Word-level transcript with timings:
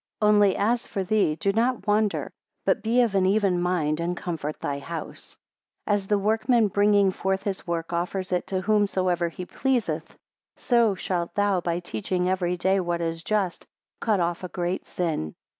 Only 0.19 0.55
as 0.57 0.87
for 0.87 1.03
thee, 1.03 1.35
do 1.35 1.53
not 1.53 1.85
wander, 1.85 2.31
but 2.65 2.81
be 2.81 3.01
of 3.01 3.13
an 3.13 3.27
even 3.27 3.61
mind, 3.61 3.99
and 3.99 4.17
comfort 4.17 4.59
thy 4.59 4.79
house. 4.79 5.37
24 5.85 5.93
As 5.93 6.07
the 6.07 6.17
workman 6.17 6.69
bringing 6.69 7.11
forth 7.11 7.43
his 7.43 7.67
work, 7.67 7.93
offers 7.93 8.31
it 8.31 8.47
to 8.47 8.61
whomsoever 8.61 9.29
he 9.29 9.45
pleaseth; 9.45 10.17
so 10.55 10.95
shalt 10.95 11.35
thou 11.35 11.61
by 11.61 11.77
teaching 11.79 12.27
every 12.27 12.57
day 12.57 12.79
what 12.79 12.99
is 12.99 13.21
just, 13.21 13.67
cut 13.99 14.19
off 14.19 14.43
a 14.43 14.47
great 14.47 14.87
sin. 14.87 15.35